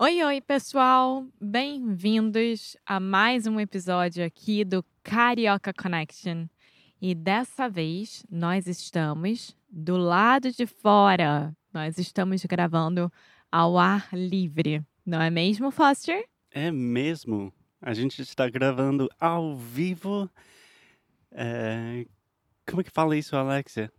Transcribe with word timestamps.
Oi, 0.00 0.22
oi, 0.22 0.40
pessoal! 0.40 1.26
Bem-vindos 1.40 2.76
a 2.86 3.00
mais 3.00 3.48
um 3.48 3.58
episódio 3.58 4.24
aqui 4.24 4.64
do 4.64 4.84
Carioca 5.02 5.72
Connection. 5.72 6.46
E 7.02 7.16
dessa 7.16 7.68
vez 7.68 8.24
nós 8.30 8.68
estamos 8.68 9.56
do 9.68 9.96
lado 9.96 10.52
de 10.52 10.66
fora. 10.66 11.52
Nós 11.72 11.98
estamos 11.98 12.44
gravando 12.44 13.12
ao 13.50 13.76
ar 13.76 14.08
livre, 14.12 14.84
não 15.04 15.20
é 15.20 15.30
mesmo, 15.30 15.72
Foster? 15.72 16.24
É 16.52 16.70
mesmo. 16.70 17.52
A 17.82 17.92
gente 17.92 18.22
está 18.22 18.48
gravando 18.48 19.08
ao 19.18 19.56
vivo. 19.56 20.30
é, 21.32 22.06
Como 22.64 22.82
é 22.82 22.84
que 22.84 22.92
fala 22.92 23.16
isso, 23.16 23.36
Alexia? 23.36 23.92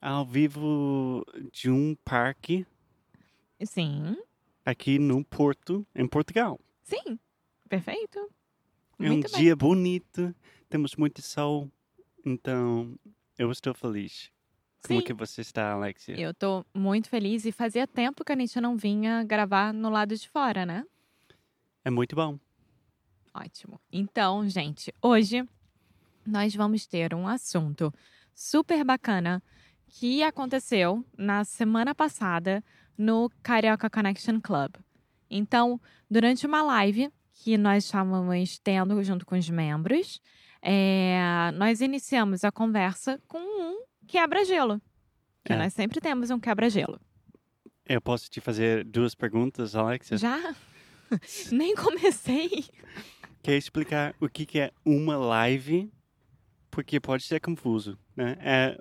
Ao 0.00 0.24
vivo 0.24 1.22
de 1.52 1.70
um 1.70 1.94
parque 2.02 2.66
Sim, 3.62 4.16
aqui 4.64 4.98
no 4.98 5.24
Porto, 5.24 5.86
em 5.94 6.06
Portugal. 6.06 6.60
sim, 6.82 7.18
perfeito. 7.68 8.18
É 8.98 9.10
um 9.10 9.20
bem. 9.20 9.30
dia 9.36 9.56
bonito, 9.56 10.34
temos 10.68 10.94
muito 10.94 11.20
sol, 11.22 11.70
então 12.24 12.96
eu 13.36 13.50
estou 13.50 13.74
feliz. 13.74 14.30
Como 14.86 15.00
Sim. 15.00 15.06
que 15.06 15.12
você 15.12 15.42
está, 15.42 15.72
Alexia? 15.72 16.18
Eu 16.18 16.34
tô 16.34 16.64
muito 16.74 17.08
feliz 17.08 17.44
e 17.44 17.52
fazia 17.52 17.86
tempo 17.86 18.24
que 18.24 18.32
a 18.32 18.36
gente 18.36 18.60
não 18.60 18.76
vinha 18.76 19.22
gravar 19.22 19.72
no 19.72 19.88
lado 19.88 20.16
de 20.16 20.28
fora, 20.28 20.66
né? 20.66 20.84
É 21.84 21.90
muito 21.90 22.16
bom. 22.16 22.38
Ótimo. 23.32 23.80
Então, 23.92 24.48
gente, 24.48 24.92
hoje 25.00 25.48
nós 26.26 26.54
vamos 26.54 26.86
ter 26.86 27.14
um 27.14 27.28
assunto 27.28 27.92
super 28.34 28.84
bacana 28.84 29.42
que 29.86 30.22
aconteceu 30.22 31.04
na 31.16 31.44
semana 31.44 31.94
passada 31.94 32.62
no 32.96 33.30
Carioca 33.42 33.88
Connection 33.90 34.40
Club. 34.40 34.74
Então, 35.30 35.80
durante 36.10 36.46
uma 36.46 36.62
live 36.62 37.10
que 37.32 37.56
nós 37.56 37.84
estávamos 37.84 38.58
tendo 38.58 39.02
junto 39.02 39.24
com 39.26 39.36
os 39.36 39.48
membros, 39.48 40.20
é, 40.60 41.50
nós 41.54 41.80
iniciamos 41.80 42.44
a 42.44 42.52
conversa 42.52 43.20
com 43.26 43.38
um 43.38 43.84
quebra-gelo. 44.06 44.80
Que 45.44 45.52
É. 45.54 45.56
nós 45.56 45.72
sempre 45.72 46.00
temos 46.00 46.30
um 46.30 46.38
quebra-gelo. 46.38 47.00
Eu 47.84 48.00
posso 48.00 48.30
te 48.30 48.40
fazer 48.40 48.84
duas 48.84 49.14
perguntas, 49.14 49.74
Alexia? 49.74 50.16
Já? 50.16 50.54
Nem 51.50 51.74
comecei. 51.74 52.64
Quer 53.42 53.56
explicar 53.56 54.14
o 54.20 54.28
que 54.28 54.58
é 54.60 54.70
uma 54.84 55.16
live? 55.16 55.90
Porque 56.70 57.00
pode 57.00 57.24
ser 57.24 57.40
confuso, 57.40 57.98
né? 58.16 58.36
É 58.40 58.78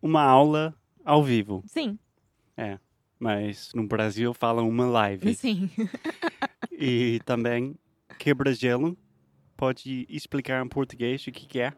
uma 0.00 0.22
aula 0.22 0.74
ao 1.04 1.22
vivo, 1.22 1.62
Sim, 1.66 1.98
mas 3.20 3.70
no 3.74 3.86
Brasil 3.86 4.32
falam 4.32 4.66
uma 4.66 4.86
live. 4.86 5.32
sim. 5.36 5.70
E 6.72 7.20
também 7.26 7.76
quebra-gelo. 8.18 8.96
Pode 9.56 10.06
explicar 10.08 10.64
em 10.64 10.68
português 10.68 11.26
o 11.26 11.30
que 11.30 11.46
que 11.46 11.60
é? 11.60 11.74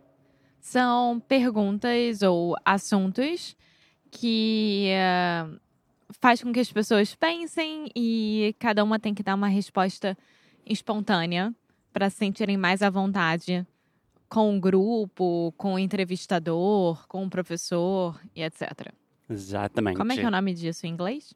São 0.61 1.19
perguntas 1.19 2.23
ou 2.23 2.55
assuntos 2.65 3.57
que 4.09 4.87
eh, 4.91 5.45
faz 6.21 6.41
com 6.41 6.53
que 6.53 6.61
as 6.61 6.71
pessoas 6.71 7.17
pensem 7.17 7.91
e 7.97 8.55
cada 8.61 8.85
uma 8.85 9.01
tem 9.01 9.13
que 9.13 9.25
dar 9.25 9.35
uma 9.35 9.49
resposta 9.49 10.17
espontânea 10.65 11.53
para 11.93 12.09
se 12.09 12.19
sentirem 12.19 12.57
mais 12.57 12.83
à 12.83 12.89
vontade 12.89 13.67
com 14.29 14.57
o 14.57 14.61
grupo, 14.61 15.53
com 15.57 15.75
o 15.75 15.79
entrevistador, 15.79 17.07
com 17.09 17.25
o 17.25 17.29
professor 17.29 18.21
e 18.35 18.43
etc. 18.43 18.95
Exatamente. 19.33 19.97
Como 19.97 20.13
é 20.13 20.17
que 20.17 20.23
é 20.23 20.29
o 20.29 20.31
nome 20.31 20.55
disso 20.55 20.87
em 20.87 20.91
inglês? 20.91 21.35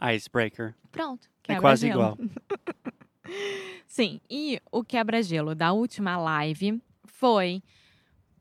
Icebreaker. 0.00 0.74
Pronto. 0.90 1.28
É 1.48 1.60
quase 1.60 1.88
igual. 1.88 2.18
Sim, 3.86 4.20
e 4.28 4.60
o 4.70 4.84
quebra-gelo 4.84 5.54
da 5.54 5.72
última 5.72 6.16
live 6.16 6.82
foi 7.04 7.62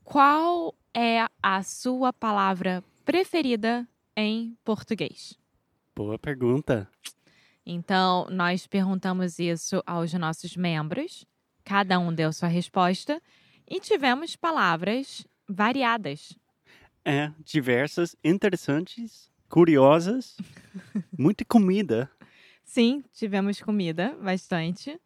qual 0.03 0.75
é 0.93 1.25
a 1.41 1.63
sua 1.63 2.11
palavra 2.11 2.83
preferida 3.03 3.87
em 4.15 4.57
português? 4.63 5.37
Boa 5.95 6.17
pergunta. 6.17 6.89
Então, 7.65 8.27
nós 8.29 8.67
perguntamos 8.67 9.39
isso 9.39 9.81
aos 9.85 10.13
nossos 10.13 10.55
membros, 10.55 11.25
cada 11.63 11.97
um 11.97 12.13
deu 12.13 12.31
sua 12.31 12.47
resposta 12.47 13.21
e 13.67 13.79
tivemos 13.79 14.35
palavras 14.35 15.25
variadas. 15.47 16.37
É, 17.05 17.31
diversas, 17.43 18.15
interessantes, 18.23 19.31
curiosas, 19.47 20.35
muita 21.17 21.45
comida. 21.45 22.09
Sim, 22.63 23.03
tivemos 23.13 23.61
comida, 23.61 24.17
bastante. 24.19 24.99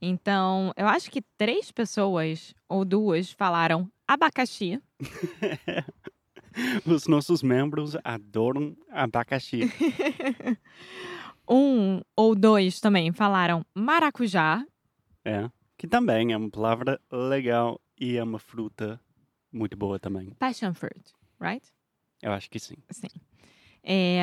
Então, 0.00 0.72
eu 0.76 0.86
acho 0.86 1.10
que 1.10 1.20
três 1.36 1.72
pessoas 1.72 2.54
ou 2.68 2.84
duas 2.84 3.32
falaram 3.32 3.90
abacaxi. 4.06 4.80
Os 6.86 7.06
nossos 7.06 7.42
membros 7.42 7.96
adoram 8.04 8.76
abacaxi. 8.90 9.62
Um 11.52 12.00
ou 12.14 12.36
dois 12.36 12.78
também 12.78 13.10
falaram 13.12 13.66
maracujá. 13.74 14.64
É, 15.24 15.50
que 15.76 15.88
também 15.88 16.32
é 16.32 16.36
uma 16.36 16.48
palavra 16.48 17.00
legal 17.10 17.80
e 17.98 18.16
é 18.16 18.22
uma 18.22 18.38
fruta 18.38 19.00
muito 19.52 19.76
boa 19.76 19.98
também. 19.98 20.30
Passion 20.38 20.72
fruit, 20.72 21.12
right? 21.40 21.66
Eu 22.22 22.32
acho 22.32 22.50
que 22.50 22.58
sim. 22.58 22.76
Sim. 22.90 23.08
É, 23.82 24.20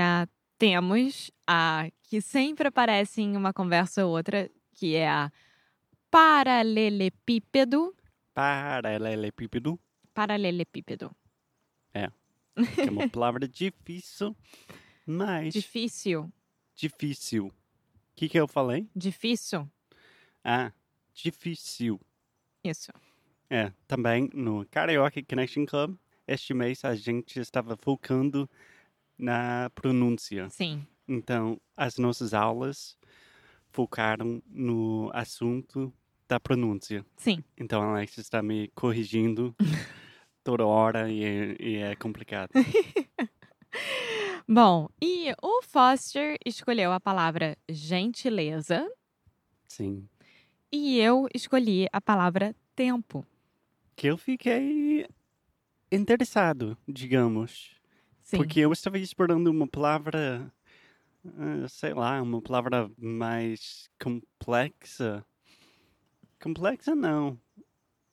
temos 0.57 1.31
a 1.47 1.89
que 2.03 2.21
sempre 2.21 2.67
aparece 2.67 3.21
em 3.21 3.35
uma 3.35 3.51
conversa 3.53 4.05
ou 4.05 4.15
outra, 4.15 4.49
que 4.73 4.95
é 4.95 5.09
a 5.09 5.31
paralelepípedo. 6.11 7.95
Paralelepípedo, 8.33 9.79
Paralelepípedo. 10.13 11.15
que 11.93 12.81
é 12.81 12.89
uma 12.91 13.07
palavra 13.09 13.47
difícil, 13.47 14.35
mas 15.05 15.53
Difícil. 15.53 16.31
difícil. 16.75 17.47
O 17.47 17.53
que, 18.15 18.27
que 18.29 18.39
eu 18.39 18.47
falei? 18.47 18.87
Difícil. 18.95 19.69
Ah, 20.43 20.71
difícil. 21.13 21.99
Isso. 22.63 22.91
É, 23.49 23.71
também 23.87 24.29
no 24.33 24.65
Karaoke 24.67 25.23
Connection 25.23 25.65
Club, 25.65 25.95
este 26.27 26.53
mês 26.53 26.83
a 26.83 26.93
gente 26.95 27.39
estava 27.39 27.77
focando 27.77 28.49
na 29.17 29.71
pronúncia. 29.73 30.49
Sim. 30.49 30.85
Então, 31.07 31.59
as 31.75 31.97
nossas 31.97 32.33
aulas 32.33 32.97
focaram 33.69 34.41
no 34.47 35.09
assunto 35.13 35.93
da 36.27 36.39
pronúncia. 36.39 37.05
Sim. 37.15 37.43
Então, 37.57 37.81
a 37.81 37.91
Alex 37.91 38.17
está 38.17 38.41
me 38.41 38.67
corrigindo 38.75 39.55
toda 40.43 40.65
hora 40.65 41.09
e 41.09 41.23
é, 41.23 41.55
e 41.59 41.75
é 41.77 41.95
complicado. 41.95 42.51
Bom, 44.47 44.89
e 45.01 45.33
o 45.41 45.61
Foster 45.61 46.37
escolheu 46.45 46.91
a 46.91 46.99
palavra 46.99 47.57
gentileza 47.69 48.89
Sim. 49.67 50.07
e 50.71 50.99
eu 50.99 51.27
escolhi 51.33 51.87
a 51.91 51.99
palavra 51.99 52.55
tempo. 52.75 53.25
Que 53.95 54.07
eu 54.07 54.17
fiquei 54.17 55.05
interessado, 55.91 56.77
digamos. 56.87 57.75
Sim. 58.23 58.37
Porque 58.37 58.59
eu 58.59 58.71
estava 58.71 58.97
esperando 58.97 59.47
uma 59.47 59.67
palavra, 59.67 60.51
ah, 61.25 61.67
sei 61.69 61.93
lá, 61.93 62.21
uma 62.21 62.41
palavra 62.41 62.91
mais 62.97 63.89
complexa. 64.01 65.25
Complexa 66.41 66.95
não. 66.95 67.39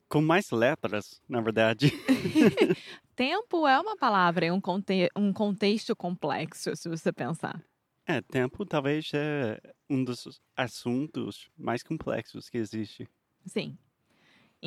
com 0.07 0.21
mais 0.21 0.51
letras, 0.51 1.21
na 1.27 1.41
verdade. 1.41 1.91
Tempo 3.15 3.67
é 3.67 3.79
uma 3.79 3.97
palavra 3.97 4.45
em 4.45 4.51
um, 4.51 4.61
conte 4.61 5.09
um 5.15 5.31
contexto 5.31 5.95
complexo, 5.95 6.75
se 6.75 6.89
você 6.89 7.11
pensar. 7.11 7.63
É, 8.07 8.21
tempo 8.21 8.65
talvez 8.65 9.09
é 9.13 9.59
um 9.89 10.03
dos 10.03 10.39
assuntos 10.55 11.49
mais 11.57 11.81
complexos 11.81 12.49
que 12.49 12.57
existe. 12.57 13.07
Sim. 13.45 13.77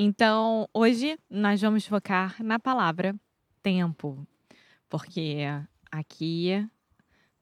Então, 0.00 0.68
hoje 0.72 1.18
nós 1.28 1.60
vamos 1.60 1.84
focar 1.84 2.40
na 2.40 2.56
palavra 2.56 3.18
tempo, 3.60 4.24
porque 4.88 5.38
aqui 5.90 6.64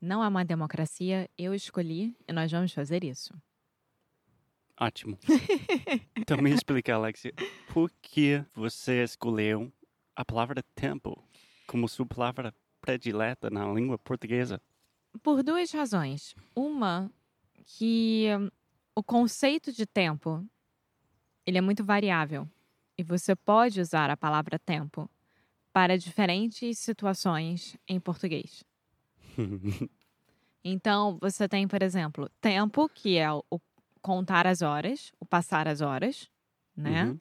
não 0.01 0.25
é 0.25 0.29
uma 0.29 0.43
democracia, 0.43 1.29
eu 1.37 1.55
escolhi 1.55 2.17
e 2.27 2.33
nós 2.33 2.51
vamos 2.51 2.73
fazer 2.73 3.05
isso. 3.05 3.35
Ótimo. 4.81 5.19
então 6.17 6.39
me 6.39 6.51
explica, 6.51 6.95
Alexia, 6.95 7.35
por 7.75 7.91
que 8.01 8.43
você 8.55 9.05
escolheu 9.05 9.71
a 10.17 10.25
palavra 10.25 10.65
tempo 10.75 11.23
como 11.67 11.87
sua 11.87 12.07
palavra 12.07 12.55
predileta 12.81 13.51
na 13.51 13.71
língua 13.71 13.99
portuguesa? 13.99 14.63
Por 15.23 15.43
duas 15.43 15.71
razões. 15.73 16.35
Uma, 16.55 17.13
que 17.67 18.29
o 18.95 19.03
conceito 19.03 19.71
de 19.71 19.85
tempo 19.85 20.43
ele 21.47 21.59
é 21.59 21.61
muito 21.61 21.85
variável 21.85 22.49
e 22.99 23.03
você 23.03 23.37
pode 23.37 23.81
usar 23.81 24.11
a 24.11 24.17
palavra 24.17 24.59
tempo 24.59 25.09
para 25.73 25.97
diferentes 25.97 26.79
situações 26.79 27.77
em 27.87 28.01
português. 28.01 28.65
então, 30.65 31.19
você 31.21 31.49
tem, 31.49 31.69
por 31.69 31.83
exemplo, 31.83 32.29
tempo, 32.41 32.89
que 32.89 33.17
é 33.17 33.31
o 33.31 33.61
contar 34.01 34.47
as 34.47 34.63
horas, 34.63 35.13
o 35.21 35.27
passar 35.27 35.69
as 35.69 35.81
horas, 35.81 36.31
né? 36.77 37.05
Uhum. 37.05 37.21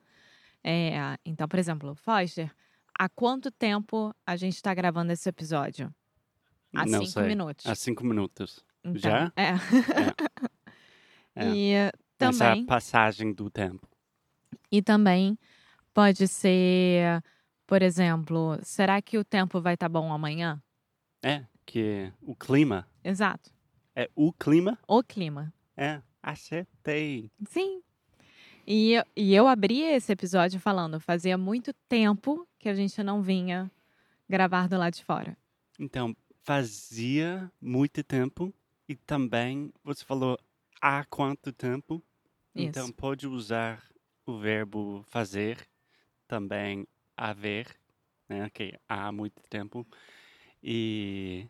É, 0.63 1.18
então, 1.25 1.48
por 1.48 1.60
exemplo, 1.60 1.95
Foster, 1.95 2.51
há 2.98 3.10
quanto 3.10 3.51
tempo 3.51 4.16
a 4.25 4.36
gente 4.36 4.56
está 4.56 4.74
gravando 4.74 5.12
esse 5.12 5.27
episódio? 5.27 5.94
Há 6.74 6.86
Não 6.86 7.00
cinco 7.00 7.12
sei. 7.12 7.27
minutos. 7.27 7.66
Há 7.66 7.75
cinco 7.75 8.06
minutos. 8.06 8.63
Então, 8.83 9.00
Já? 9.00 9.31
É. 9.36 9.50
É. 9.50 9.56
E 11.38 11.74
Essa 11.74 11.92
é 11.92 11.92
também, 12.18 12.63
a 12.63 12.66
passagem 12.66 13.33
do 13.33 13.50
tempo. 13.50 13.86
E 14.71 14.81
também 14.81 15.37
pode 15.93 16.27
ser, 16.27 17.23
por 17.65 17.81
exemplo, 17.81 18.57
será 18.61 19.01
que 19.01 19.17
o 19.17 19.23
tempo 19.23 19.61
vai 19.61 19.75
estar 19.75 19.89
bom 19.89 20.11
amanhã? 20.11 20.61
É, 21.23 21.45
que 21.65 22.11
o 22.21 22.35
clima. 22.35 22.87
Exato. 23.03 23.51
É 23.95 24.09
o 24.15 24.31
clima? 24.33 24.77
O 24.87 25.01
clima. 25.01 25.53
É, 25.75 26.01
acertei. 26.21 27.31
Sim. 27.47 27.81
E, 28.67 28.95
e 29.15 29.33
eu 29.33 29.47
abri 29.47 29.81
esse 29.81 30.11
episódio 30.11 30.59
falando, 30.59 30.99
fazia 30.99 31.37
muito 31.37 31.71
tempo 31.87 32.47
que 32.57 32.67
a 32.67 32.73
gente 32.73 33.01
não 33.03 33.21
vinha 33.21 33.71
gravar 34.27 34.67
do 34.67 34.77
lado 34.77 34.93
de 34.93 35.03
fora. 35.03 35.37
Então, 35.79 36.15
fazia 36.41 37.51
muito 37.61 38.03
tempo 38.03 38.53
e 38.87 38.95
também 38.95 39.71
você 39.83 40.03
falou 40.03 40.37
há 40.81 41.05
quanto 41.05 41.51
tempo? 41.51 42.03
Então, 42.55 42.85
Isso. 42.85 42.93
pode 42.93 43.27
usar 43.27 43.83
o 44.25 44.38
verbo 44.38 45.04
fazer, 45.07 45.68
também 46.27 46.88
haver, 47.16 47.68
né? 48.27 48.50
Que 48.50 48.80
há 48.88 49.12
muito 49.12 49.42
tempo. 49.50 49.86
E 50.63 51.48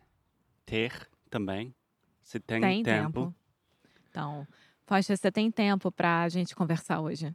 ter 0.64 1.08
também. 1.30 1.74
Se 2.22 2.40
tem, 2.40 2.60
Tem 2.60 2.82
tempo. 2.82 3.34
Então, 4.10 4.46
Foster, 4.84 5.16
você 5.16 5.32
tem 5.32 5.50
tempo 5.50 5.90
pra 5.90 6.28
gente 6.28 6.54
conversar 6.54 7.00
hoje? 7.00 7.34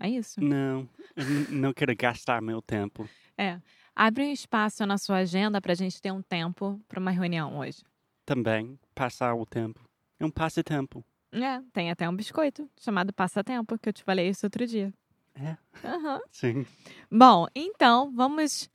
É 0.00 0.08
isso. 0.08 0.40
Não, 0.40 0.88
eu 1.14 1.24
não 1.50 1.72
quero 1.72 1.94
gastar 1.94 2.42
meu 2.42 2.60
tempo. 2.60 3.08
É. 3.36 3.60
Abre 3.94 4.24
um 4.24 4.32
espaço 4.32 4.84
na 4.86 4.96
sua 4.96 5.18
agenda 5.18 5.60
pra 5.60 5.74
gente 5.74 6.00
ter 6.00 6.10
um 6.10 6.22
tempo 6.22 6.80
pra 6.88 6.98
uma 6.98 7.10
reunião 7.10 7.58
hoje. 7.58 7.82
Também 8.24 8.78
passar 8.94 9.34
o 9.34 9.44
tempo. 9.44 9.80
É 10.18 10.24
um 10.24 10.30
passatempo. 10.30 11.04
É, 11.32 11.60
tem 11.72 11.90
até 11.90 12.08
um 12.08 12.14
biscoito 12.14 12.68
chamado 12.80 13.12
passatempo, 13.12 13.78
que 13.78 13.88
eu 13.88 13.92
te 13.92 14.04
falei 14.04 14.28
isso 14.28 14.44
outro 14.46 14.66
dia. 14.66 14.92
É. 15.34 15.56
Aham. 15.82 16.20
Sim. 16.30 16.66
Bom, 17.10 17.46
então 17.54 18.12
vamos 18.14 18.68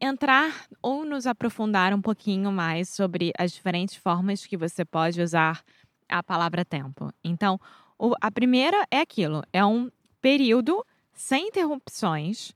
entrar 0.00 0.66
ou 0.80 1.04
nos 1.04 1.26
aprofundar 1.26 1.92
um 1.92 2.00
pouquinho 2.00 2.52
mais 2.52 2.88
sobre 2.88 3.32
as 3.38 3.52
diferentes 3.52 3.96
formas 3.96 4.46
que 4.46 4.56
você 4.56 4.84
pode 4.84 5.20
usar 5.20 5.62
a 6.08 6.22
palavra 6.22 6.64
tempo. 6.64 7.12
Então, 7.24 7.58
o- 7.98 8.14
a 8.20 8.30
primeira 8.30 8.86
é 8.90 9.00
aquilo: 9.00 9.42
é 9.52 9.64
um 9.64 9.90
período 10.20 10.84
sem 11.12 11.48
interrupções 11.48 12.54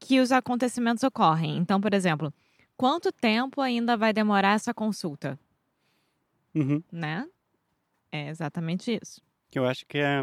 que 0.00 0.18
os 0.20 0.32
acontecimentos 0.32 1.02
ocorrem. 1.04 1.56
Então, 1.58 1.80
por 1.80 1.92
exemplo, 1.94 2.32
quanto 2.76 3.12
tempo 3.12 3.60
ainda 3.60 3.96
vai 3.96 4.12
demorar 4.12 4.54
essa 4.54 4.72
consulta, 4.74 5.38
Uhum. 6.54 6.82
né? 6.90 7.26
É 8.12 8.28
exatamente 8.28 9.00
isso. 9.02 9.20
Que 9.50 9.58
eu 9.58 9.66
acho 9.66 9.84
que 9.86 9.98
é, 9.98 10.20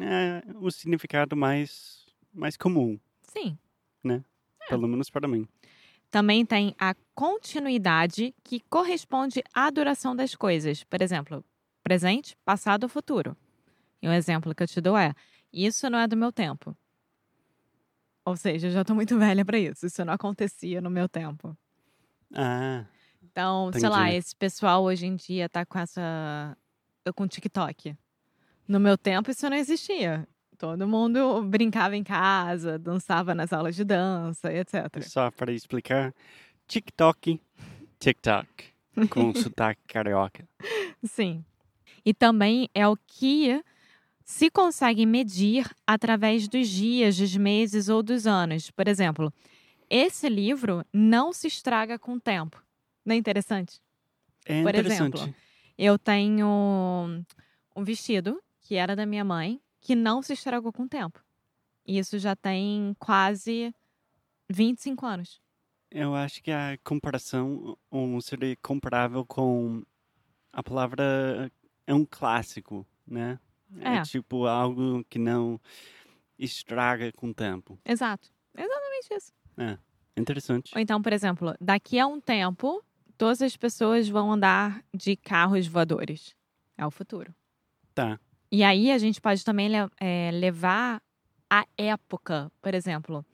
é 0.00 0.42
o 0.54 0.70
significado 0.70 1.36
mais, 1.36 2.06
mais 2.32 2.56
comum, 2.56 2.98
Sim. 3.22 3.58
pelo 4.68 4.88
menos 4.88 5.10
para 5.10 5.28
mim. 5.28 5.46
Também 6.10 6.46
tem 6.46 6.74
a 6.78 6.94
continuidade 7.14 8.32
que 8.44 8.60
corresponde 8.70 9.42
à 9.52 9.68
duração 9.68 10.14
das 10.14 10.34
coisas. 10.34 10.84
Por 10.84 11.02
exemplo, 11.02 11.44
presente, 11.82 12.36
passado 12.44 12.84
ou 12.84 12.88
futuro. 12.88 13.36
E 14.00 14.08
um 14.08 14.12
exemplo 14.12 14.54
que 14.54 14.62
eu 14.62 14.66
te 14.66 14.80
dou 14.80 14.96
é: 14.96 15.12
isso 15.52 15.90
não 15.90 15.98
é 15.98 16.06
do 16.06 16.16
meu 16.16 16.30
tempo. 16.32 16.76
Ou 18.24 18.36
seja, 18.36 18.68
eu 18.68 18.70
já 18.70 18.80
estou 18.82 18.94
muito 18.96 19.18
velha 19.18 19.44
para 19.44 19.58
isso. 19.58 19.86
Isso 19.86 20.04
não 20.04 20.14
acontecia 20.14 20.80
no 20.80 20.88
meu 20.88 21.08
tempo. 21.08 21.56
Ah, 22.32 22.84
Então, 23.22 23.70
sei 23.72 23.88
lá, 23.88 24.02
Entendi. 24.04 24.16
esse 24.18 24.36
pessoal 24.36 24.84
hoje 24.84 25.06
em 25.06 25.16
dia 25.16 25.48
tá 25.48 25.66
com 25.66 25.78
essa. 25.78 26.56
Com 27.12 27.26
TikTok. 27.26 27.96
No 28.66 28.80
meu 28.80 28.96
tempo, 28.96 29.30
isso 29.30 29.48
não 29.48 29.56
existia. 29.56 30.26
Todo 30.56 30.86
mundo 30.86 31.42
brincava 31.42 31.96
em 31.96 32.04
casa, 32.04 32.78
dançava 32.78 33.34
nas 33.34 33.52
aulas 33.52 33.74
de 33.74 33.84
dança, 33.84 34.52
etc. 34.52 35.02
só 35.02 35.30
para 35.30 35.52
explicar, 35.52 36.14
TikTok, 36.66 37.40
TikTok, 37.98 38.64
com 39.10 39.34
sotaque 39.34 39.82
carioca. 39.86 40.48
Sim. 41.04 41.44
E 42.04 42.14
também 42.14 42.68
é 42.74 42.86
o 42.86 42.96
que 42.96 43.62
se 44.24 44.50
consegue 44.50 45.04
medir 45.04 45.68
através 45.86 46.48
dos 46.48 46.68
dias, 46.68 47.16
dos 47.18 47.36
meses 47.36 47.88
ou 47.88 48.02
dos 48.02 48.26
anos. 48.26 48.70
Por 48.70 48.88
exemplo, 48.88 49.32
esse 49.90 50.28
livro 50.28 50.84
não 50.92 51.32
se 51.32 51.46
estraga 51.46 51.98
com 51.98 52.14
o 52.14 52.20
tempo. 52.20 52.62
Não 53.04 53.14
é 53.14 53.18
interessante? 53.18 53.80
É 54.46 54.62
Por 54.62 54.70
interessante. 54.70 55.16
exemplo, 55.16 55.34
Eu 55.76 55.98
tenho 55.98 56.46
um 57.74 57.84
vestido 57.84 58.42
que 58.60 58.76
era 58.76 58.94
da 58.94 59.04
minha 59.04 59.24
mãe 59.24 59.60
que 59.80 59.94
não 59.94 60.22
se 60.22 60.32
estragou 60.32 60.72
com 60.72 60.84
o 60.84 60.88
tempo. 60.88 61.22
E 61.86 61.98
isso 61.98 62.18
já 62.18 62.34
tem 62.34 62.96
quase 62.98 63.74
25 64.48 65.04
anos. 65.04 65.40
Eu 65.90 66.14
acho 66.14 66.42
que 66.42 66.50
a 66.50 66.78
comparação 66.82 67.76
um, 67.92 68.20
seria 68.20 68.56
comparável 68.56 69.24
com 69.24 69.82
a 70.52 70.62
palavra 70.62 71.50
é 71.86 71.94
um 71.94 72.04
clássico, 72.04 72.86
né? 73.06 73.38
É. 73.80 74.02
tipo 74.02 74.46
algo 74.46 75.04
que 75.10 75.18
não 75.18 75.60
estraga 76.38 77.12
com 77.12 77.30
o 77.30 77.34
tempo. 77.34 77.78
Exato. 77.84 78.30
Exatamente 78.56 79.14
isso. 79.14 79.32
Interessante. 80.16 80.72
Ou 80.74 80.80
então, 80.80 81.02
por 81.02 81.12
exemplo, 81.12 81.54
daqui 81.60 81.98
a 81.98 82.06
um 82.06 82.20
tempo, 82.20 82.82
todas 83.16 83.42
as 83.42 83.56
pessoas 83.56 84.08
vão 84.08 84.32
andar 84.32 84.82
de 84.92 85.16
carros 85.16 85.66
voadores. 85.66 86.34
É 86.76 86.86
o 86.86 86.90
futuro. 86.90 87.34
Tá. 87.94 88.18
E 88.50 88.62
aí 88.62 88.90
a 88.90 88.98
gente 88.98 89.20
pode 89.20 89.44
também 89.44 89.70
é, 90.00 90.30
levar 90.32 91.02
a 91.50 91.64
época, 91.76 92.50
por 92.60 92.74
exemplo, 92.74 93.24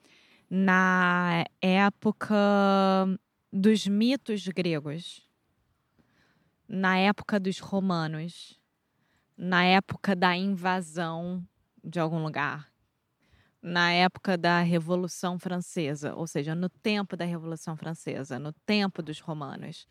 na 0.48 1.44
época 1.60 2.36
dos 3.52 3.86
mitos 3.86 4.46
gregos, 4.48 5.28
na 6.68 6.98
época 6.98 7.40
dos 7.40 7.58
romanos, 7.58 8.58
na 9.36 9.64
época 9.64 10.14
da 10.14 10.36
invasão 10.36 11.46
de 11.82 11.98
algum 11.98 12.22
lugar, 12.22 12.69
na 13.62 13.92
época 13.92 14.38
da 14.38 14.60
Revolução 14.60 15.38
Francesa, 15.38 16.14
ou 16.14 16.26
seja, 16.26 16.54
no 16.54 16.68
tempo 16.68 17.16
da 17.16 17.24
Revolução 17.24 17.76
Francesa, 17.76 18.38
no 18.38 18.52
tempo 18.64 19.02
dos 19.02 19.20
romanos. 19.20 19.86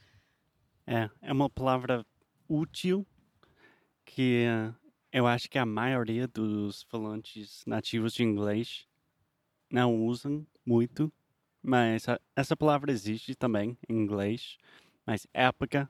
É, 0.88 1.10
é 1.22 1.32
uma 1.32 1.50
palavra 1.50 2.06
útil 2.48 3.06
que 4.04 4.46
eu 5.12 5.28
acho 5.28 5.50
que 5.50 5.58
a 5.60 5.66
maioria 5.66 6.28
dos 6.28 6.84
falantes 6.84 7.64
nativos 7.66 8.14
de 8.14 8.24
inglês 8.24 8.88
não 9.72 9.96
usam 9.96 10.46
muito, 10.66 11.12
mas 11.62 12.06
essa 12.36 12.58
palavra 12.58 12.92
existe 12.92 13.36
também 13.36 13.78
em 13.88 13.96
inglês, 13.96 14.58
mas 15.06 15.28
época 15.34 15.90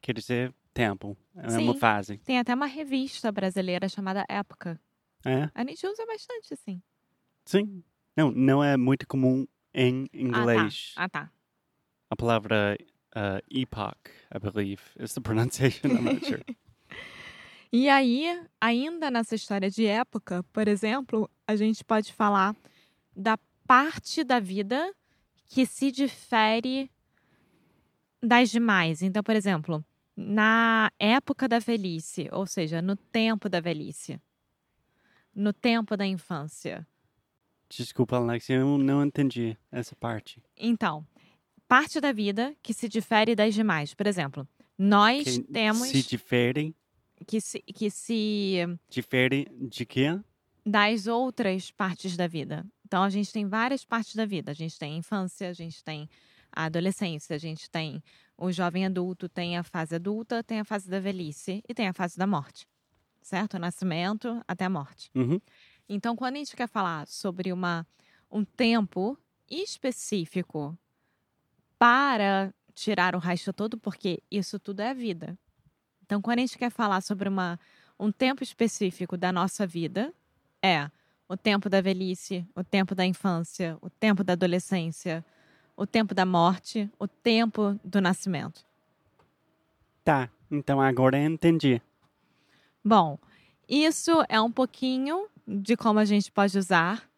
quer 0.00 0.14
dizer 0.14 0.54
tempo, 0.74 1.16
é 1.34 1.58
uma 1.58 1.74
Sim. 1.74 1.78
fase. 1.78 2.18
Tem 2.18 2.38
até 2.38 2.54
uma 2.54 2.66
revista 2.66 3.30
brasileira 3.30 3.88
chamada 3.88 4.24
Época. 4.28 4.80
É, 5.24 5.50
A 5.54 5.64
gente 5.64 5.86
usa 5.86 6.06
bastante, 6.06 6.54
assim. 6.54 6.82
Sim. 7.44 7.82
Não, 8.16 8.30
não 8.30 8.64
é 8.64 8.76
muito 8.76 9.06
comum 9.06 9.46
em 9.74 10.08
inglês. 10.12 10.92
Ah, 10.96 11.08
tá. 11.08 11.20
Ah, 11.20 11.26
tá. 11.26 11.32
A 12.10 12.16
palavra 12.16 12.76
uh, 13.14 13.42
epoch, 13.50 13.98
I 14.34 14.38
believe, 14.38 14.82
is 14.98 15.12
the 15.14 15.20
pronunciation. 15.20 15.90
I'm 15.90 16.02
not 16.02 16.26
sure. 16.26 16.44
E 17.70 17.86
aí, 17.86 18.26
ainda 18.58 19.10
nessa 19.10 19.34
história 19.34 19.70
de 19.70 19.84
época, 19.84 20.42
por 20.54 20.66
exemplo, 20.66 21.30
a 21.46 21.54
gente 21.54 21.84
pode 21.84 22.14
falar 22.14 22.56
da 23.14 23.36
parte 23.66 24.24
da 24.24 24.40
vida 24.40 24.90
que 25.48 25.66
se 25.66 25.92
difere 25.92 26.90
das 28.22 28.50
demais. 28.50 29.02
Então, 29.02 29.22
por 29.22 29.36
exemplo, 29.36 29.84
na 30.16 30.90
época 30.98 31.46
da 31.46 31.58
velhice, 31.58 32.26
ou 32.32 32.46
seja, 32.46 32.80
no 32.80 32.96
tempo 32.96 33.50
da 33.50 33.60
velhice, 33.60 34.18
no 35.38 35.52
tempo 35.52 35.96
da 35.96 36.04
infância. 36.04 36.86
Desculpa, 37.70 38.16
Alex, 38.16 38.50
eu 38.50 38.76
não 38.76 39.04
entendi 39.04 39.56
essa 39.70 39.94
parte. 39.94 40.42
Então, 40.56 41.06
parte 41.68 42.00
da 42.00 42.12
vida 42.12 42.56
que 42.62 42.74
se 42.74 42.88
difere 42.88 43.36
das 43.36 43.54
demais. 43.54 43.94
Por 43.94 44.06
exemplo, 44.06 44.48
nós 44.76 45.24
Que 45.24 45.42
temos 45.42 45.88
Se 45.88 46.02
difere, 46.02 46.74
que 47.26 47.40
se, 47.40 47.60
que 47.60 47.90
se 47.90 48.66
difere 48.88 49.46
de 49.60 49.86
quê? 49.86 50.18
das 50.66 51.06
outras 51.06 51.70
partes 51.70 52.16
da 52.16 52.26
vida. 52.26 52.66
Então, 52.84 53.02
a 53.02 53.10
gente 53.10 53.32
tem 53.32 53.46
várias 53.46 53.84
partes 53.84 54.14
da 54.14 54.26
vida. 54.26 54.50
A 54.50 54.54
gente 54.54 54.78
tem 54.78 54.94
a 54.94 54.96
infância, 54.96 55.48
a 55.48 55.52
gente 55.52 55.84
tem 55.84 56.08
a 56.50 56.64
adolescência, 56.64 57.36
a 57.36 57.38
gente 57.38 57.70
tem 57.70 58.02
o 58.36 58.50
jovem 58.50 58.84
adulto, 58.84 59.28
tem 59.28 59.56
a 59.56 59.62
fase 59.62 59.94
adulta, 59.94 60.42
tem 60.42 60.60
a 60.60 60.64
fase 60.64 60.88
da 60.90 60.98
velhice 60.98 61.62
e 61.68 61.74
tem 61.74 61.86
a 61.86 61.92
fase 61.92 62.18
da 62.18 62.26
morte. 62.26 62.66
Certo? 63.28 63.54
O 63.54 63.58
nascimento 63.58 64.42
até 64.48 64.64
a 64.64 64.70
morte. 64.70 65.10
Uhum. 65.14 65.38
Então, 65.86 66.16
quando 66.16 66.36
a 66.36 66.38
gente 66.38 66.56
quer 66.56 66.66
falar 66.66 67.06
sobre 67.06 67.52
uma, 67.52 67.86
um 68.32 68.42
tempo 68.42 69.18
específico 69.50 70.74
para 71.78 72.54
tirar 72.72 73.14
o 73.14 73.18
resto 73.18 73.52
todo, 73.52 73.76
porque 73.76 74.22
isso 74.30 74.58
tudo 74.58 74.80
é 74.80 74.94
vida. 74.94 75.38
Então, 76.02 76.22
quando 76.22 76.38
a 76.38 76.40
gente 76.40 76.56
quer 76.56 76.70
falar 76.70 77.02
sobre 77.02 77.28
uma, 77.28 77.60
um 78.00 78.10
tempo 78.10 78.42
específico 78.42 79.14
da 79.14 79.30
nossa 79.30 79.66
vida, 79.66 80.10
é 80.62 80.90
o 81.28 81.36
tempo 81.36 81.68
da 81.68 81.82
velhice, 81.82 82.46
o 82.56 82.64
tempo 82.64 82.94
da 82.94 83.04
infância, 83.04 83.76
o 83.82 83.90
tempo 83.90 84.24
da 84.24 84.32
adolescência, 84.32 85.22
o 85.76 85.86
tempo 85.86 86.14
da 86.14 86.24
morte, 86.24 86.90
o 86.98 87.06
tempo 87.06 87.78
do 87.84 88.00
nascimento. 88.00 88.64
Tá, 90.02 90.30
então 90.50 90.80
agora 90.80 91.18
eu 91.18 91.26
entendi. 91.26 91.82
Bom, 92.84 93.18
isso 93.68 94.24
é 94.28 94.40
um 94.40 94.50
pouquinho 94.50 95.26
de 95.46 95.76
como 95.76 95.98
a 95.98 96.04
gente 96.04 96.30
pode 96.30 96.56
usar 96.58 97.08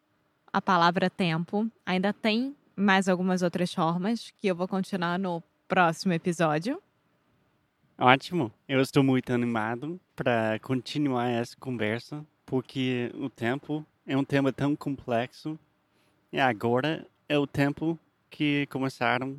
a 0.51 0.61
palavra 0.61 1.09
tempo. 1.09 1.69
Ainda 1.85 2.11
tem 2.13 2.55
mais 2.75 3.07
algumas 3.07 3.41
outras 3.41 3.73
formas 3.73 4.31
que 4.39 4.47
eu 4.47 4.55
vou 4.55 4.67
continuar 4.67 5.17
no 5.17 5.41
próximo 5.67 6.13
episódio. 6.13 6.81
Ótimo. 7.97 8.51
Eu 8.67 8.81
estou 8.81 9.03
muito 9.03 9.31
animado 9.31 9.99
para 10.15 10.59
continuar 10.59 11.29
essa 11.29 11.55
conversa, 11.57 12.25
porque 12.45 13.11
o 13.13 13.29
tempo 13.29 13.85
é 14.05 14.17
um 14.17 14.23
tema 14.23 14.51
tão 14.51 14.75
complexo 14.75 15.57
e 16.33 16.39
agora 16.39 17.05
é 17.29 17.37
o 17.37 17.45
tempo 17.45 17.97
que 18.29 18.65
começaram 18.67 19.37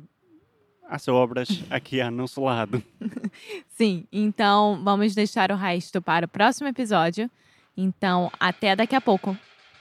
as 0.93 1.07
obras 1.07 1.63
aqui 1.71 1.99
ao 1.99 2.11
nosso 2.11 2.43
lado. 2.43 2.83
Sim, 3.75 4.05
então 4.11 4.79
vamos 4.83 5.15
deixar 5.15 5.51
o 5.51 5.55
resto 5.55 5.99
para 5.99 6.27
o 6.27 6.29
próximo 6.29 6.67
episódio. 6.67 7.31
Então, 7.75 8.31
até 8.39 8.75
daqui 8.75 8.95
a 8.95 9.01
pouco. 9.01 9.35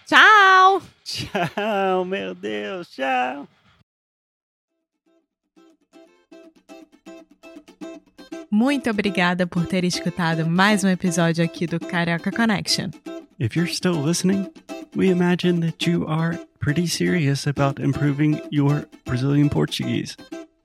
Tchau! 0.06 0.80
Tchau, 1.04 2.06
meu 2.06 2.34
Deus, 2.34 2.88
tchau. 2.90 3.46
Muito 8.50 8.88
obrigada 8.88 9.46
por 9.46 9.66
ter 9.66 9.84
escutado 9.84 10.46
mais 10.46 10.82
um 10.82 10.88
episódio 10.88 11.44
aqui 11.44 11.66
do 11.66 11.78
Carioca 11.78 12.32
Connection. 12.32 12.88
If 13.38 13.54
you're 13.54 13.70
still 13.70 14.02
listening, 14.02 14.50
we 14.96 15.10
imagine 15.10 15.60
that 15.60 15.86
you 15.86 16.06
are 16.08 16.38
pretty 16.58 16.86
serious 16.86 17.46
about 17.46 17.82
improving 17.82 18.40
your 18.50 18.86
Brazilian 19.04 19.50
Portuguese. 19.50 20.16